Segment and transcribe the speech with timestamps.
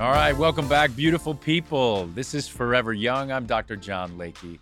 [0.00, 2.06] All right, welcome back, beautiful people.
[2.14, 3.32] This is Forever Young.
[3.32, 3.74] I'm Dr.
[3.74, 4.60] John Layke.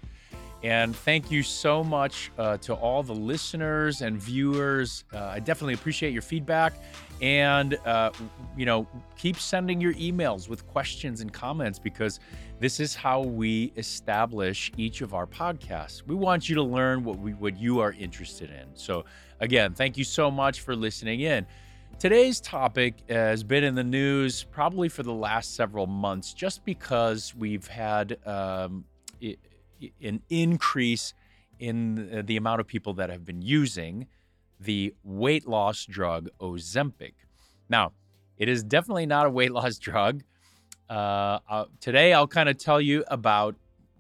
[0.62, 5.05] And thank you so much uh, to all the listeners and viewers.
[5.12, 6.73] Uh, I definitely appreciate your feedback.
[7.20, 8.12] And, uh,
[8.56, 12.19] you know, keep sending your emails with questions and comments because
[12.59, 16.03] this is how we establish each of our podcasts.
[16.06, 18.69] We want you to learn what, we, what you are interested in.
[18.73, 19.05] So,
[19.41, 21.47] again, thank you so much for listening in.
[21.98, 27.34] Today's topic has been in the news probably for the last several months just because
[27.34, 28.84] we've had um,
[30.03, 31.14] an increase
[31.58, 34.08] in the amount of people that have been using
[34.61, 37.14] the weight loss drug Ozempic.
[37.70, 37.92] Now,
[38.36, 40.22] it is definitely not a weight loss drug.
[40.91, 43.56] Uh, uh, today, I'll kind of tell you about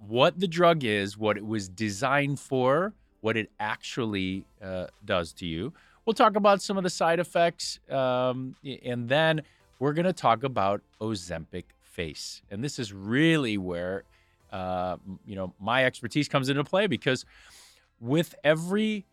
[0.06, 5.46] what the drug is, what it was designed for, what it actually uh, does to
[5.46, 5.72] you.
[6.06, 8.54] We'll talk about some of the side effects, um,
[8.84, 9.42] and then
[9.80, 12.42] we're going to talk about Ozempic face.
[12.48, 14.04] And this is really where
[14.52, 17.24] uh, you know my expertise comes into play because
[17.98, 19.04] with every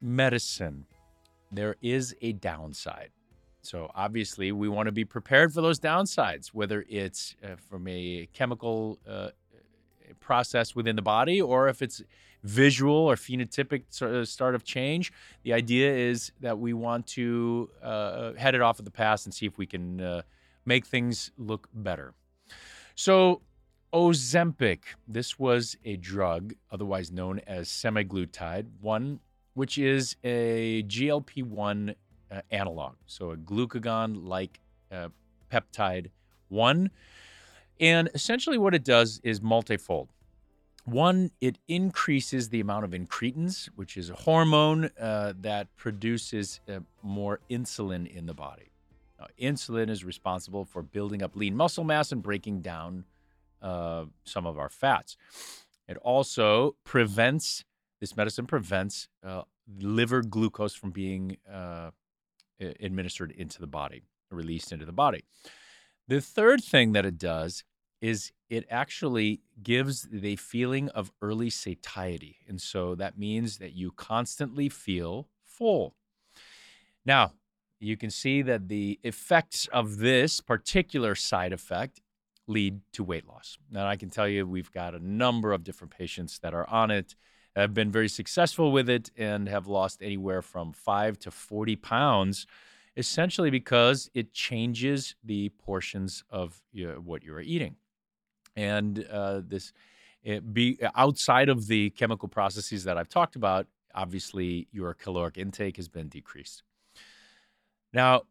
[0.00, 0.86] medicine,
[1.52, 3.10] there is a downside.
[3.60, 8.26] So obviously, we want to be prepared for those downsides, whether it's uh, from a
[8.32, 9.28] chemical uh,
[10.20, 12.02] process within the body or if it's
[12.44, 15.12] visual or phenotypic sort of start of change.
[15.42, 19.34] The idea is that we want to uh, head it off of the past and
[19.34, 20.22] see if we can uh,
[20.64, 22.14] make things look better.
[22.94, 23.40] So,
[23.92, 29.20] Ozempic, this was a drug, otherwise known as semaglutide, one
[29.54, 31.94] which is a GLP 1
[32.30, 35.08] uh, analog, so a glucagon like uh,
[35.50, 36.08] peptide
[36.48, 36.90] 1.
[37.80, 40.08] And essentially, what it does is multifold.
[40.84, 46.80] One, it increases the amount of incretins, which is a hormone uh, that produces uh,
[47.02, 48.70] more insulin in the body.
[49.18, 53.04] Now, insulin is responsible for building up lean muscle mass and breaking down
[53.62, 55.16] uh, some of our fats.
[55.88, 57.64] It also prevents,
[58.00, 59.42] this medicine prevents uh,
[59.80, 61.92] liver glucose from being uh,
[62.60, 65.24] administered into the body, released into the body.
[66.08, 67.64] The third thing that it does
[68.04, 72.36] is it actually gives the feeling of early satiety.
[72.46, 75.94] And so that means that you constantly feel full.
[77.06, 77.32] Now,
[77.80, 82.02] you can see that the effects of this particular side effect
[82.46, 83.56] lead to weight loss.
[83.70, 86.90] Now, I can tell you we've got a number of different patients that are on
[86.90, 87.16] it,
[87.56, 92.46] have been very successful with it, and have lost anywhere from five to 40 pounds,
[92.98, 97.76] essentially because it changes the portions of you know, what you're eating
[98.56, 99.72] and uh, this
[100.52, 103.66] be outside of the chemical processes that I've talked about.
[103.94, 106.62] Obviously, your caloric intake has been decreased.
[107.92, 108.22] Now,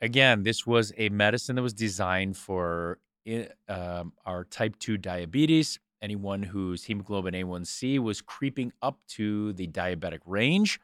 [0.00, 2.98] again, this was a medicine that was designed for
[3.68, 5.78] um, our type 2 diabetes.
[6.02, 10.78] Anyone whose hemoglobin A1C was creeping up to the diabetic range.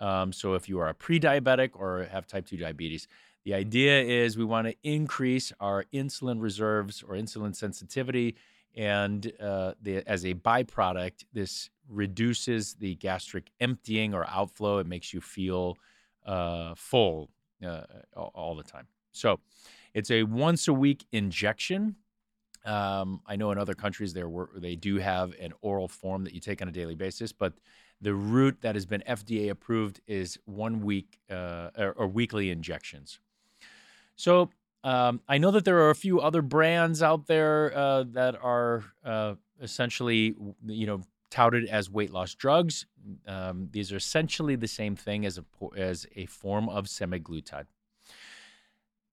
[0.00, 3.08] Um, so, if you are a pre diabetic or have type 2 diabetes,
[3.48, 8.36] the idea is we want to increase our insulin reserves or insulin sensitivity,
[8.76, 14.80] and uh, the, as a byproduct, this reduces the gastric emptying or outflow.
[14.80, 15.78] It makes you feel
[16.26, 17.30] uh, full
[17.66, 17.84] uh,
[18.14, 18.86] all the time.
[19.12, 19.40] So,
[19.94, 21.96] it's a once a week injection.
[22.66, 26.34] Um, I know in other countries there were, they do have an oral form that
[26.34, 27.54] you take on a daily basis, but
[28.02, 33.20] the route that has been FDA approved is one week uh, or, or weekly injections.
[34.18, 34.50] So
[34.84, 38.84] um, I know that there are a few other brands out there uh, that are
[39.04, 40.34] uh, essentially,
[40.66, 41.00] you know,
[41.30, 42.86] touted as weight loss drugs.
[43.26, 45.44] Um, these are essentially the same thing as a
[45.76, 47.66] as a form of semaglutide.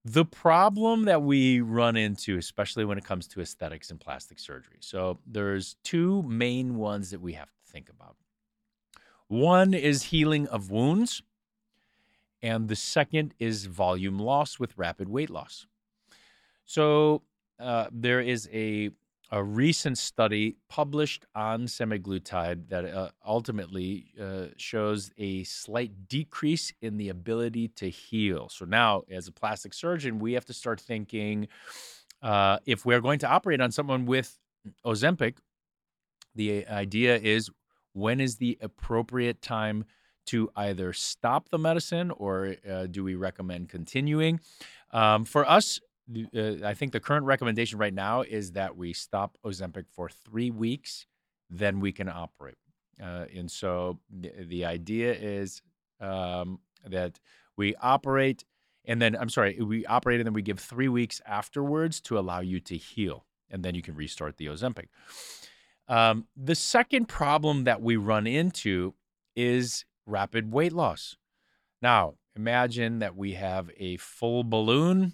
[0.04, 4.78] the problem that we run into, especially when it comes to aesthetics and plastic surgery.
[4.80, 8.16] So there's two main ones that we have to think about.
[9.28, 11.24] One is healing of wounds,
[12.46, 15.66] and the second is volume loss with rapid weight loss.
[16.66, 17.24] So
[17.60, 18.92] uh, there is a
[19.32, 26.98] a recent study published on semaglutide that uh, ultimately uh, shows a slight decrease in
[26.98, 28.48] the ability to heal.
[28.50, 31.48] So now, as a plastic surgeon, we have to start thinking
[32.22, 34.38] uh, if we're going to operate on someone with
[34.86, 35.38] Ozempic,
[36.36, 37.50] the idea is
[37.94, 39.86] when is the appropriate time
[40.26, 44.40] to either stop the medicine or uh, do we recommend continuing?
[44.92, 45.80] Um, for us,
[46.16, 50.52] uh, I think the current recommendation right now is that we stop Ozempic for three
[50.52, 51.08] weeks,
[51.50, 52.58] then we can operate.
[53.02, 55.62] Uh, and so the, the idea is
[56.00, 57.20] um, that
[57.58, 58.44] we operate,
[58.86, 62.40] and then I'm sorry, we operate and then we give three weeks afterwards to allow
[62.40, 64.88] you to heal, and then you can restart the Ozempic.
[65.88, 68.94] Um, the second problem that we run into
[69.36, 71.18] is rapid weight loss.
[71.82, 75.14] Now, imagine that we have a full balloon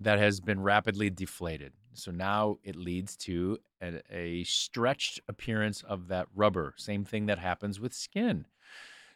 [0.00, 1.72] that has been rapidly deflated.
[1.92, 6.74] So now it leads to a, a, stretched appearance of that rubber.
[6.76, 8.46] Same thing that happens with skin.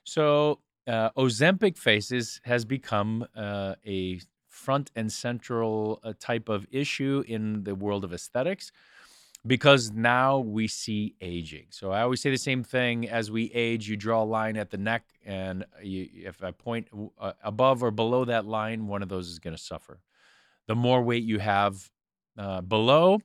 [0.05, 0.59] So
[0.89, 7.63] uh, Ozempic faces has become uh, a front and central uh, type of issue in
[7.63, 8.73] the world of aesthetics
[9.47, 11.67] because now we see aging.
[11.71, 14.71] So I always say the same thing as we age, you draw a line at
[14.71, 19.09] the neck, and you, if I point uh, above or below that line, one of
[19.09, 20.01] those is going to suffer.
[20.69, 21.91] The more weight you have
[22.39, 23.21] uh, below,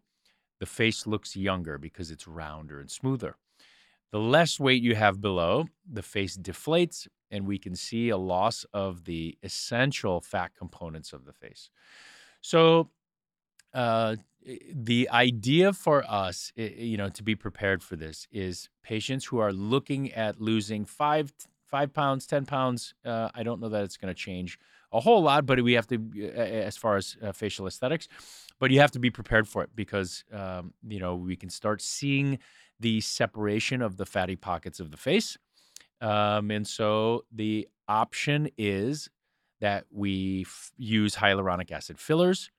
[0.59, 3.35] the face looks younger because it's rounder and smoother.
[4.11, 8.65] The less weight you have below, the face deflates, and we can see a loss
[8.73, 11.69] of the essential fat components of the face.
[12.41, 12.89] So,
[13.73, 14.15] uh,
[14.73, 19.51] the idea for us, you know, to be prepared for this is patients who are
[19.51, 21.33] looking at losing five,
[21.65, 22.93] five pounds, ten pounds.
[23.05, 24.57] Uh, I don't know that it's going to change
[24.91, 28.07] a whole lot, but we have to, as far as uh, facial aesthetics,
[28.59, 31.81] but you have to be prepared for it because, um, you know, we can start
[31.81, 32.39] seeing
[32.79, 35.37] the separation of the fatty pockets of the face.
[35.99, 39.09] Um, and so the option is
[39.59, 42.51] that we f- use hyaluronic acid fillers,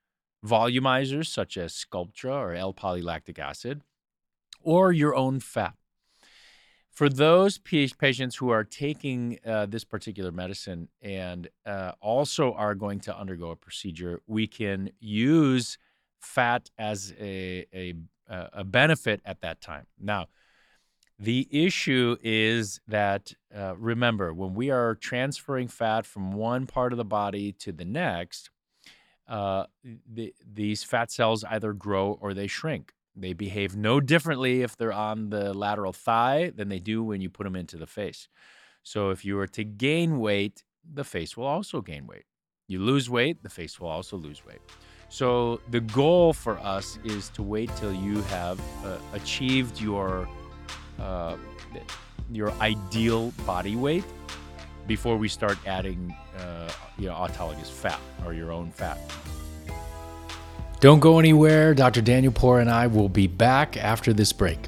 [0.45, 3.83] volumizers such as Sculptra or L polylactic acid,
[4.63, 5.75] or your own fat.
[6.91, 12.99] For those patients who are taking uh, this particular medicine and uh, also are going
[13.01, 15.79] to undergo a procedure, we can use
[16.19, 17.95] fat as a, a,
[18.29, 19.87] a benefit at that time.
[20.01, 20.27] Now,
[21.21, 26.97] the issue is that, uh, remember, when we are transferring fat from one part of
[26.97, 28.51] the body to the next,
[29.29, 29.65] uh,
[30.11, 32.93] the, these fat cells either grow or they shrink.
[33.15, 37.29] They behave no differently if they're on the lateral thigh than they do when you
[37.29, 38.29] put them into the face.
[38.83, 42.25] So if you were to gain weight, the face will also gain weight.
[42.69, 44.61] You lose weight, the face will also lose weight.
[45.09, 50.29] So the goal for us is to wait till you have uh, achieved your
[50.99, 51.37] uh,
[52.31, 54.05] your ideal body weight
[54.89, 56.69] before we start adding uh,
[56.99, 58.99] you know autologous fat or your own fat.
[60.81, 61.75] Don't go anywhere.
[61.75, 62.01] Dr.
[62.01, 64.59] Daniel Poor and I will be back after this break.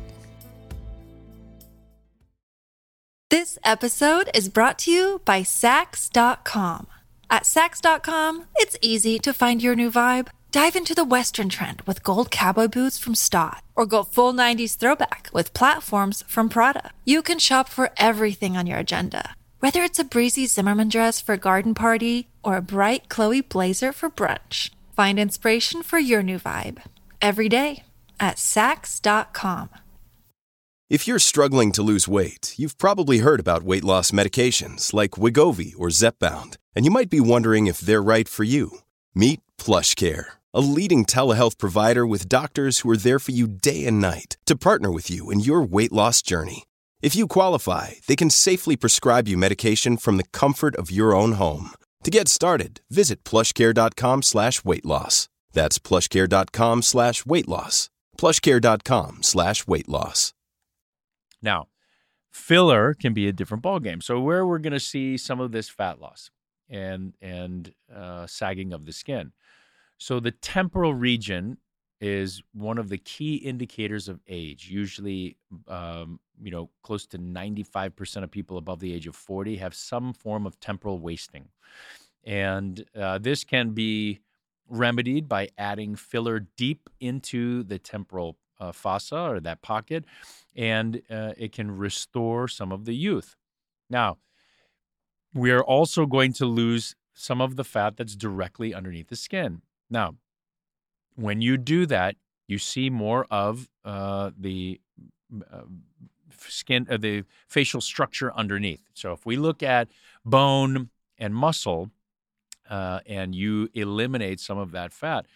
[3.31, 6.89] This episode is brought to you by Saks.com.
[7.31, 10.29] At Saks.com, it's easy to find your new vibe.
[10.51, 14.77] Dive into the Western trend with gold cowboy boots from Staud, or go full 90s
[14.77, 16.91] throwback with platforms from Prada.
[17.05, 21.35] You can shop for everything on your agenda, whether it's a breezy Zimmermann dress for
[21.35, 24.71] a garden party or a bright Chloe blazer for brunch.
[24.97, 26.83] Find inspiration for your new vibe
[27.23, 27.85] every day
[28.19, 29.71] at Saks.com.
[30.91, 35.73] If you're struggling to lose weight, you've probably heard about weight loss medications like Wegovy
[35.79, 38.79] or Zepbound, and you might be wondering if they're right for you.
[39.15, 44.01] Meet PlushCare, a leading telehealth provider with doctors who are there for you day and
[44.01, 46.65] night to partner with you in your weight loss journey.
[47.03, 51.33] If you qualify, they can safely prescribe you medication from the comfort of your own
[51.33, 51.71] home.
[52.05, 55.29] To get started, visit plushcare.com slash weight loss.
[55.53, 57.89] That's plushcare.com slash weight loss.
[58.19, 60.35] Plushcare.com slash weight loss.
[61.41, 61.69] Now,
[62.31, 64.03] filler can be a different ballgame.
[64.03, 66.31] So where we're going to see some of this fat loss
[66.69, 69.33] and and uh, sagging of the skin.
[69.97, 71.59] So the temporal region
[72.01, 74.69] is one of the key indicators of age.
[74.71, 75.37] Usually,
[75.69, 80.13] um, you know, close to 95% of people above the age of 40 have some
[80.15, 81.49] form of temporal wasting.
[82.25, 84.21] And uh, this can be
[84.69, 90.05] remedied by adding filler deep into the temporal uh, fossa or that pocket,
[90.55, 93.37] and uh, it can restore some of the youth.
[93.89, 94.19] Now,
[95.35, 99.63] we are also going to lose some of the fat that's directly underneath the skin.
[99.89, 100.17] Now,
[101.17, 104.81] when you do that, you see more of uh, the
[105.53, 105.63] uh,
[106.39, 108.83] skin, uh, the facial structure underneath.
[108.95, 109.89] So if we look at
[110.25, 111.91] bone and muscle,
[112.69, 115.27] uh, and you eliminate some of that fat,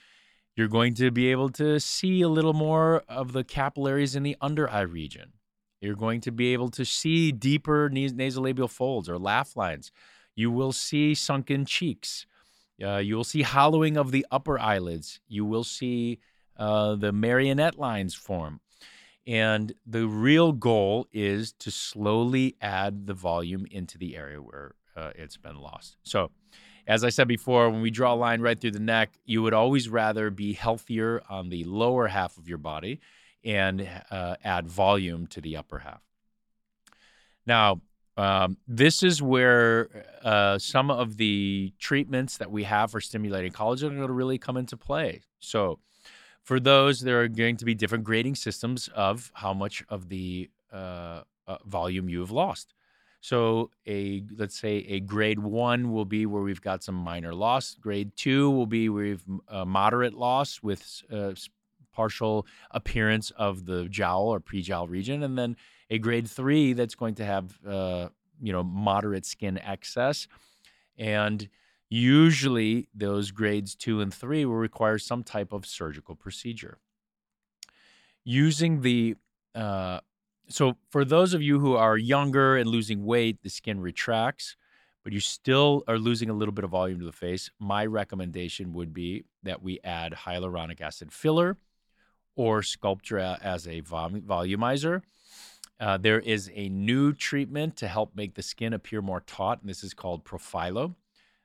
[0.57, 4.37] you're going to be able to see a little more of the capillaries in the
[4.41, 5.33] under eye region.
[5.81, 9.91] You're going to be able to see deeper nasolabial folds or laugh lines.
[10.37, 12.25] You will see sunken cheeks.
[12.83, 15.21] Uh, you will see hollowing of the upper eyelids.
[15.29, 16.21] You will see
[16.57, 18.61] uh, the marionette lines form.
[19.27, 25.13] And the real goal is to slowly add the volume into the area where uh,
[25.15, 25.97] it's been lost.
[26.03, 26.31] So,
[26.87, 29.55] as I said before, when we draw a line right through the neck, you would
[29.55, 33.01] always rather be healthier on the lower half of your body
[33.43, 36.03] and uh, add volume to the upper half.
[37.47, 37.81] Now,
[38.17, 43.93] um, this is where uh, some of the treatments that we have for stimulating collagen
[43.93, 45.23] are going to really come into play.
[45.41, 45.81] So,
[46.43, 50.51] for those, there are going to be different grading systems of how much of the
[50.73, 52.75] uh, uh, volume you have lost.
[53.21, 57.75] So a let's say a grade one will be where we've got some minor loss.
[57.81, 59.25] Grade two will be where we've
[59.67, 61.33] moderate loss with uh,
[61.95, 65.57] partial appearance of the jowl or pre-jowl region, and then
[65.91, 68.09] a grade three that's going to have uh,
[68.41, 70.27] you know moderate skin excess,
[70.99, 71.49] and
[71.89, 76.79] usually those grades two and three will require some type of surgical procedure.
[78.25, 79.17] Using the
[79.55, 80.01] uh,
[80.49, 84.57] so for those of you who are younger and losing weight, the skin retracts,
[85.03, 87.51] but you still are losing a little bit of volume to the face.
[87.59, 91.57] My recommendation would be that we add hyaluronic acid filler
[92.37, 95.03] or Sculptra as a volumizer.
[95.81, 99.69] Uh, there is a new treatment to help make the skin appear more taut, and
[99.69, 100.95] this is called Profhilo.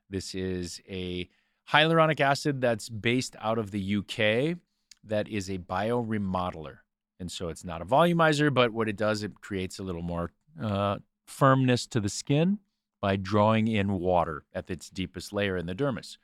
[0.09, 1.29] This is a
[1.71, 4.57] hyaluronic acid that's based out of the UK
[5.03, 6.77] that is a bioremodeler.
[7.19, 10.31] And so it's not a volumizer, but what it does, it creates a little more
[10.61, 12.59] uh, firmness to the skin
[13.01, 16.17] by drawing in water at its deepest layer in the dermis.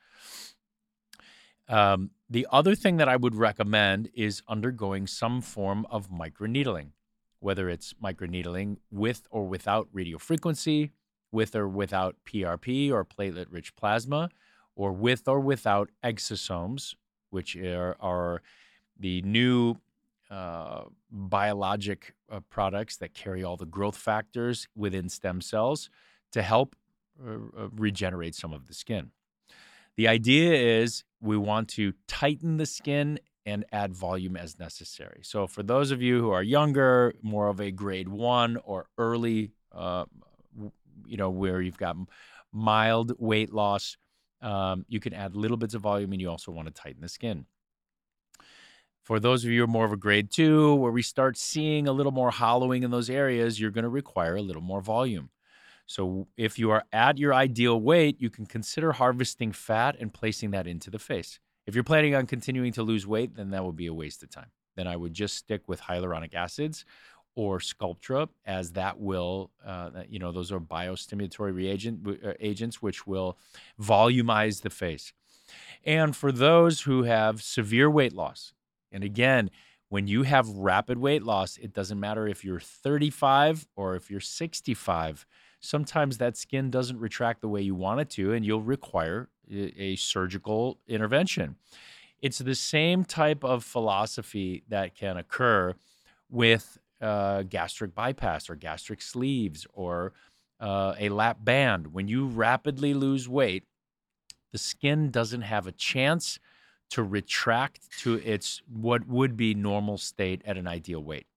[1.68, 6.90] Um, the other thing that I would recommend is undergoing some form of microneedling,
[7.40, 10.92] whether it's microneedling with or without radiofrequency,
[11.32, 14.30] with or without PRP or platelet rich plasma,
[14.76, 16.96] or with or without exosomes,
[17.30, 18.42] which are, are
[19.00, 19.76] the new
[20.30, 25.90] uh, biologic uh, products that carry all the growth factors within stem cells
[26.32, 26.76] to help
[27.24, 29.12] uh, uh, regenerate some of the skin.
[29.98, 35.22] The idea is we want to tighten the skin and add volume as necessary.
[35.24, 39.52] So, for those of you who are younger, more of a grade one or early,
[39.72, 40.06] uh,
[41.06, 41.96] you know, where you've got
[42.52, 43.98] mild weight loss,
[44.42, 47.10] um, you can add little bits of volume and you also want to tighten the
[47.10, 47.46] skin.
[49.04, 51.88] For those of you who are more of a grade two, where we start seeing
[51.88, 55.30] a little more hollowing in those areas, you're going to require a little more volume.
[55.86, 60.52] So, if you are at your ideal weight, you can consider harvesting fat and placing
[60.52, 61.40] that into the face.
[61.68, 64.30] If you're planning on continuing to lose weight, then that would be a waste of
[64.30, 64.52] time.
[64.76, 66.86] Then I would just stick with hyaluronic acids
[67.36, 73.06] or Sculptra, as that will, uh, you know, those are biostimulatory reagent uh, agents which
[73.06, 73.38] will
[73.80, 75.12] volumize the face.
[75.84, 78.54] And for those who have severe weight loss,
[78.92, 79.52] and again,
[79.90, 84.20] when you have rapid weight loss, it doesn't matter if you're 35 or if you're
[84.20, 85.26] 65.
[85.66, 89.96] Sometimes that skin doesn't retract the way you want it to, and you'll require a
[89.96, 91.56] surgical intervention.
[92.22, 95.74] It's the same type of philosophy that can occur
[96.30, 100.14] with uh, gastric bypass or gastric sleeves or
[100.60, 101.94] uh, a lap band.
[101.94, 103.64] When you rapidly lose weight,
[104.52, 106.40] the skin doesn't have a chance
[106.92, 111.28] to retract to its what would be normal state at an ideal weight.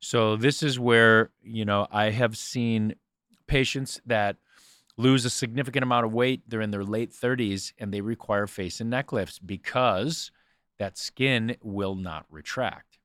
[0.00, 2.94] So this is where, you know, I have seen
[3.46, 4.36] patients that
[4.96, 8.80] lose a significant amount of weight, they're in their late 30s and they require face
[8.80, 10.30] and neck lifts because
[10.78, 12.98] that skin will not retract.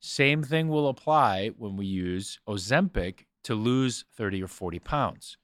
[0.00, 5.38] Same thing will apply when we use Ozempic to lose 30 or 40 pounds.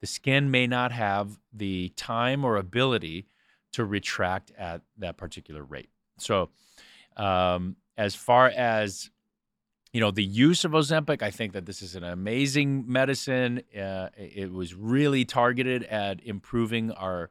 [0.00, 3.26] The skin may not have the time or ability
[3.72, 5.90] to retract at that particular rate.
[6.18, 6.50] So,
[7.16, 9.10] um, as far as
[9.96, 13.62] you know, the use of Ozempic, I think that this is an amazing medicine.
[13.74, 17.30] Uh, it was really targeted at improving our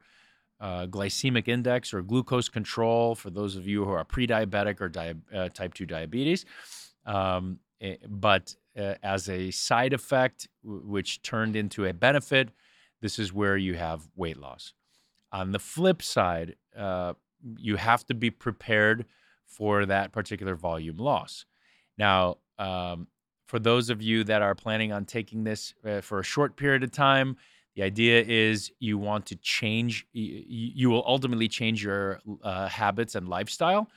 [0.58, 5.14] uh, glycemic index or glucose control for those of you who are pre-diabetic or di-
[5.32, 6.44] uh, type 2 diabetes.
[7.04, 12.48] Um, eh, but uh, as a side effect, w- which turned into a benefit,
[13.00, 14.72] this is where you have weight loss.
[15.30, 17.14] On the flip side, uh,
[17.58, 19.06] you have to be prepared
[19.44, 21.44] for that particular volume loss.
[21.96, 23.06] Now, um,
[23.46, 26.82] for those of you that are planning on taking this uh, for a short period
[26.82, 27.36] of time,
[27.74, 33.14] the idea is you want to change, you, you will ultimately change your uh, habits
[33.14, 33.88] and lifestyle.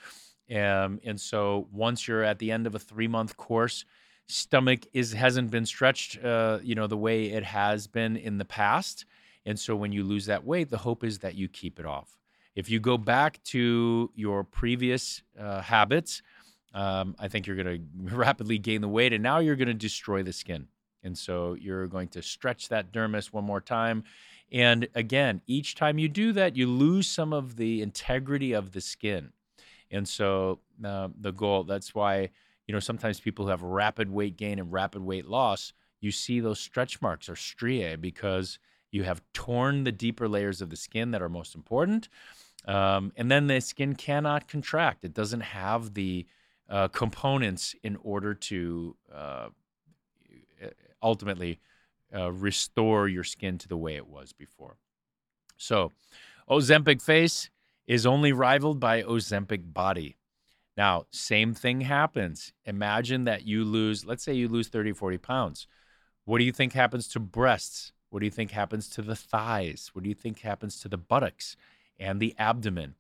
[0.54, 3.86] Um, and so once you're at the end of a three month course,
[4.28, 8.46] stomach is hasn't been stretched, uh, you know, the way it has been in the
[8.46, 9.06] past.
[9.46, 12.18] And so when you lose that weight, the hope is that you keep it off.
[12.56, 16.22] If you go back to your previous uh, habits,
[16.74, 19.74] um, I think you're going to rapidly gain the weight, and now you're going to
[19.74, 20.68] destroy the skin.
[21.04, 24.04] And so you're going to stretch that dermis one more time.
[24.52, 28.82] And again, each time you do that, you lose some of the integrity of the
[28.82, 29.32] skin.
[29.92, 32.30] And so uh, the goal, that's why,
[32.68, 36.40] you know, sometimes people who have rapid weight gain and rapid weight loss, you see
[36.40, 38.60] those stretch marks or striae because
[38.92, 42.10] you have torn the deeper layers of the skin that are most important.
[42.66, 45.06] Um, and then the skin cannot contract.
[45.06, 46.26] It doesn't have the
[46.70, 49.50] uh, components in order to uh,
[51.02, 51.60] ultimately
[52.16, 54.78] uh, restore your skin to the way it was before.
[55.58, 55.92] So,
[56.50, 57.50] Ozempic face
[57.86, 60.18] is only rivaled by Ozempic body.
[60.78, 62.54] Now, same thing happens.
[62.66, 65.68] Imagine that you lose, let's say you lose 30, 40 pounds.
[66.26, 67.92] What do you think happens to breasts?
[68.10, 69.90] What do you think happens to the thighs?
[69.94, 71.56] What do you think happens to the buttocks
[72.00, 72.96] and the abdomen?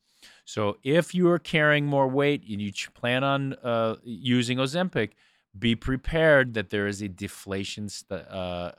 [0.50, 5.12] So, if you are carrying more weight and you plan on uh, using Ozempic,
[5.60, 8.72] be prepared that there is a deflation st- uh,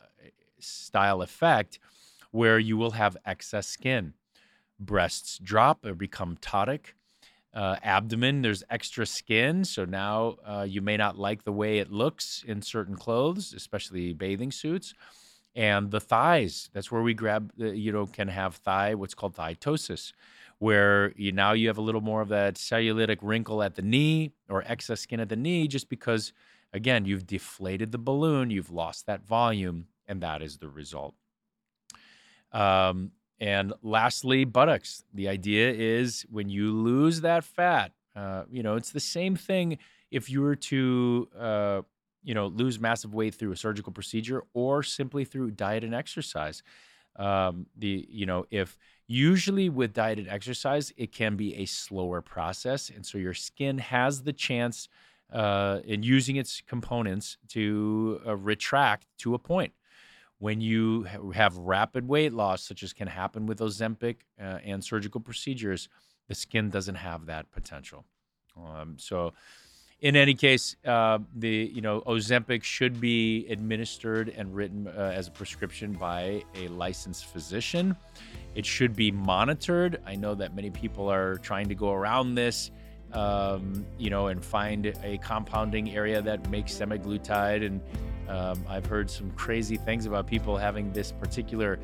[0.59, 1.79] style effect
[2.33, 4.15] where you will have excess skin.
[4.81, 6.95] Breasts drop or become ptotic.
[7.55, 9.65] Uh, abdomen, there's extra skin.
[9.65, 14.13] So now uh, you may not like the way it looks in certain clothes, especially
[14.13, 14.93] bathing suits.
[15.55, 20.13] And the thighs, that's where we grab, you know, can have thigh, what's called thytosis,
[20.61, 24.33] where you now you have a little more of that cellulitic wrinkle at the knee
[24.49, 26.33] or excess skin at the knee just because
[26.73, 31.15] Again, you've deflated the balloon, you've lost that volume, and that is the result.
[32.53, 35.03] Um, and lastly, buttocks.
[35.13, 39.79] The idea is when you lose that fat, uh, you know, it's the same thing
[40.11, 41.83] if you were to, uh,
[42.23, 46.63] you know, lose massive weight through a surgical procedure or simply through diet and exercise.
[47.17, 48.79] Um, the, you know, if
[49.11, 52.91] usually with diet and exercise, it can be a slower process.
[52.95, 54.89] And so your skin has the chance
[55.33, 59.73] uh, and using its components to uh, retract to a point.
[60.39, 65.21] When you have rapid weight loss, such as can happen with Ozempic uh, and surgical
[65.21, 65.89] procedures,
[66.29, 68.05] the skin doesn't have that potential.
[68.57, 69.33] Um, so,
[70.01, 75.29] in any case, uh, the you know Ozempic should be administered and written uh, as
[75.29, 77.97] a prescription by a licensed physician.
[78.55, 80.01] It should be monitored.
[80.07, 82.71] I know that many people are trying to go around this
[83.13, 87.67] um, you know, and find a compounding area that makes semaglutide.
[87.67, 87.81] And
[88.29, 91.79] um, I've heard some crazy things about people having this particular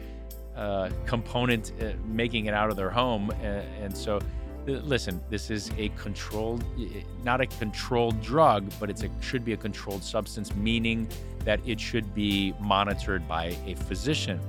[0.56, 3.30] uh, component uh, making it out of their home.
[3.42, 4.20] And, and so,
[4.66, 6.64] listen, this is a controlled,
[7.24, 11.08] not a controlled drug, but it should be a controlled substance, meaning
[11.44, 14.40] that it should be monitored by a physician.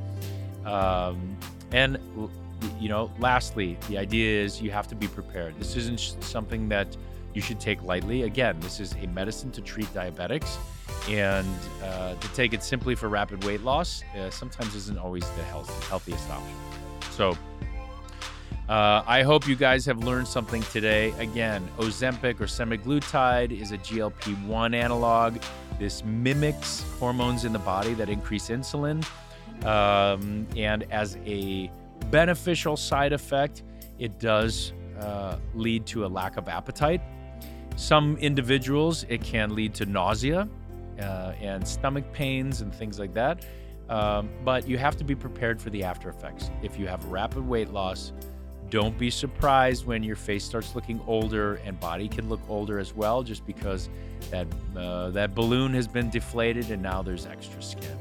[0.65, 1.37] Um,
[1.71, 1.99] and
[2.79, 5.57] you know, lastly, the idea is you have to be prepared.
[5.59, 6.97] This isn't something that
[7.33, 8.23] you should take lightly.
[8.23, 10.57] Again, this is a medicine to treat diabetics,
[11.07, 11.47] and
[11.83, 15.87] uh, to take it simply for rapid weight loss uh, sometimes isn't always the health-
[15.87, 16.55] healthiest option.
[17.11, 17.37] So,
[18.69, 21.13] uh, I hope you guys have learned something today.
[21.19, 25.37] Again, Ozempic or semaglutide is a GLP 1 analog.
[25.79, 29.05] This mimics hormones in the body that increase insulin.
[29.63, 31.71] Um, and as a
[32.11, 33.63] beneficial side effect,
[33.99, 37.01] it does uh, lead to a lack of appetite.
[37.77, 40.49] Some individuals, it can lead to nausea
[40.99, 41.03] uh,
[41.39, 43.45] and stomach pains and things like that.
[43.87, 46.51] Um, but you have to be prepared for the after effects.
[46.61, 48.11] If you have rapid weight loss,
[48.69, 52.93] don't be surprised when your face starts looking older and body can look older as
[52.93, 53.89] well, just because
[54.31, 57.97] that uh, that balloon has been deflated and now there's extra skin.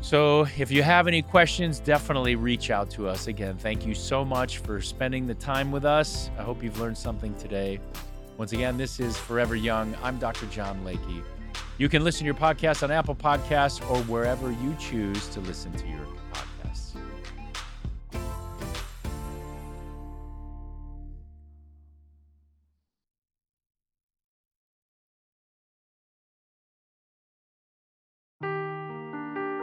[0.00, 3.26] So, if you have any questions, definitely reach out to us.
[3.26, 6.30] Again, thank you so much for spending the time with us.
[6.38, 7.78] I hope you've learned something today.
[8.38, 9.94] Once again, this is Forever Young.
[10.02, 10.46] I'm Dr.
[10.46, 11.22] John Layke.
[11.76, 15.72] You can listen to your podcast on Apple Podcasts or wherever you choose to listen
[15.74, 16.49] to your podcasts.